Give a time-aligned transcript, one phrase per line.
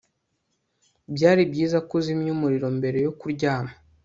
[1.15, 3.73] byari byiza ko uzimya umuriro mbere yo kuryama